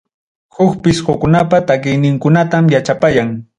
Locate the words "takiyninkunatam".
1.67-2.65